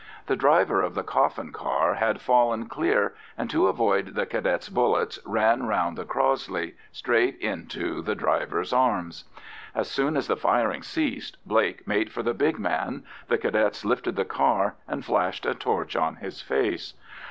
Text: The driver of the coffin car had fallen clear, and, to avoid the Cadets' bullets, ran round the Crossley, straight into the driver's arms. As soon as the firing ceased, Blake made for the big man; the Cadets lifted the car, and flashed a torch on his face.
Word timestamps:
The 0.25 0.35
driver 0.35 0.81
of 0.81 0.95
the 0.95 1.03
coffin 1.03 1.51
car 1.51 1.93
had 1.93 2.21
fallen 2.21 2.65
clear, 2.65 3.13
and, 3.37 3.51
to 3.51 3.67
avoid 3.67 4.15
the 4.15 4.25
Cadets' 4.25 4.67
bullets, 4.67 5.19
ran 5.27 5.67
round 5.67 5.95
the 5.95 6.05
Crossley, 6.05 6.73
straight 6.91 7.37
into 7.37 8.01
the 8.01 8.15
driver's 8.15 8.73
arms. 8.73 9.25
As 9.75 9.91
soon 9.91 10.17
as 10.17 10.25
the 10.27 10.35
firing 10.35 10.81
ceased, 10.81 11.37
Blake 11.47 11.87
made 11.87 12.11
for 12.11 12.23
the 12.23 12.33
big 12.33 12.57
man; 12.57 13.03
the 13.27 13.37
Cadets 13.37 13.85
lifted 13.85 14.15
the 14.15 14.25
car, 14.25 14.73
and 14.87 15.05
flashed 15.05 15.45
a 15.45 15.53
torch 15.53 15.95
on 15.95 16.15
his 16.15 16.41
face. 16.41 16.95